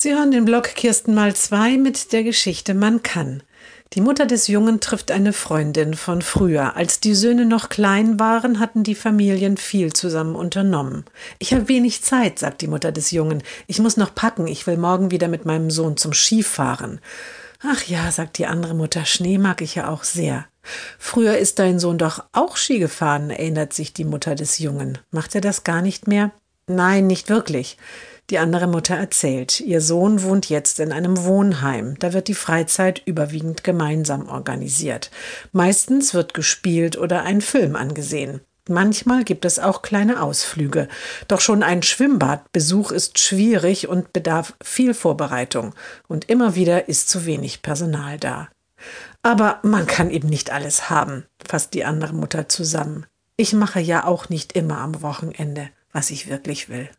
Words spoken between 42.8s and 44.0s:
ist schwierig